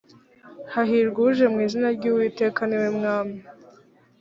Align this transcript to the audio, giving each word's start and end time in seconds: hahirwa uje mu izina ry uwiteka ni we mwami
hahirwa 0.73 1.19
uje 1.27 1.45
mu 1.53 1.59
izina 1.65 1.87
ry 1.97 2.05
uwiteka 2.11 2.61
ni 2.65 2.77
we 2.81 2.89
mwami 2.97 3.37